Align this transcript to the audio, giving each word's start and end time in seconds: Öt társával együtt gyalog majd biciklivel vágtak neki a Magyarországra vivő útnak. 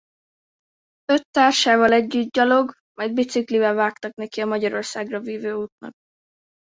Öt 1.05 1.23
társával 1.29 1.91
együtt 1.91 2.31
gyalog 2.31 2.71
majd 2.93 3.13
biciklivel 3.13 3.73
vágtak 3.73 4.13
neki 4.13 4.41
a 4.41 4.45
Magyarországra 4.45 5.19
vivő 5.19 5.51
útnak. 5.53 5.93